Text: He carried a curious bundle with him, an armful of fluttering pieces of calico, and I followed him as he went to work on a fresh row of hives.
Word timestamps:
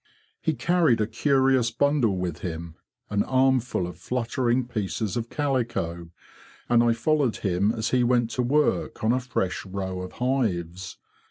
He 0.41 0.55
carried 0.55 0.99
a 0.99 1.05
curious 1.05 1.69
bundle 1.69 2.17
with 2.17 2.39
him, 2.39 2.73
an 3.11 3.21
armful 3.21 3.85
of 3.85 3.99
fluttering 3.99 4.65
pieces 4.67 5.15
of 5.15 5.29
calico, 5.29 6.09
and 6.67 6.83
I 6.83 6.93
followed 6.93 7.35
him 7.35 7.71
as 7.71 7.91
he 7.91 8.03
went 8.03 8.31
to 8.31 8.41
work 8.41 9.03
on 9.03 9.11
a 9.13 9.19
fresh 9.19 9.63
row 9.63 10.01
of 10.01 10.13
hives. 10.13 10.97